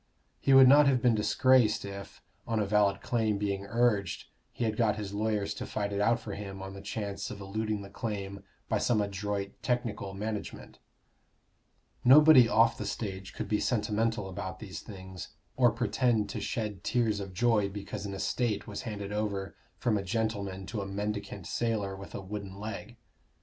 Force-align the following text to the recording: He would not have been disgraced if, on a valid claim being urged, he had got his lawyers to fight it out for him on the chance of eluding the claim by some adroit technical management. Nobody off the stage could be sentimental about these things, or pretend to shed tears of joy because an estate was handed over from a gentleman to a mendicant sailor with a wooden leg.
He 0.39 0.51
would 0.51 0.67
not 0.67 0.87
have 0.87 0.99
been 0.99 1.13
disgraced 1.13 1.85
if, 1.85 2.23
on 2.47 2.59
a 2.59 2.65
valid 2.65 3.01
claim 3.01 3.37
being 3.37 3.67
urged, 3.67 4.25
he 4.51 4.63
had 4.63 4.75
got 4.75 4.95
his 4.95 5.13
lawyers 5.13 5.53
to 5.53 5.65
fight 5.67 5.93
it 5.93 6.01
out 6.01 6.19
for 6.19 6.33
him 6.33 6.59
on 6.59 6.73
the 6.73 6.81
chance 6.81 7.29
of 7.29 7.39
eluding 7.39 7.83
the 7.83 7.89
claim 7.91 8.41
by 8.67 8.79
some 8.79 8.99
adroit 8.99 9.51
technical 9.61 10.15
management. 10.15 10.79
Nobody 12.03 12.49
off 12.49 12.79
the 12.79 12.87
stage 12.87 13.35
could 13.35 13.47
be 13.47 13.59
sentimental 13.59 14.27
about 14.27 14.57
these 14.57 14.79
things, 14.79 15.35
or 15.55 15.69
pretend 15.69 16.29
to 16.29 16.41
shed 16.41 16.83
tears 16.83 17.19
of 17.19 17.35
joy 17.35 17.69
because 17.69 18.03
an 18.07 18.15
estate 18.15 18.65
was 18.65 18.81
handed 18.89 19.11
over 19.13 19.55
from 19.77 19.99
a 19.99 20.03
gentleman 20.03 20.65
to 20.65 20.81
a 20.81 20.87
mendicant 20.87 21.45
sailor 21.45 21.95
with 21.95 22.15
a 22.15 22.21
wooden 22.21 22.55
leg. 22.59 22.97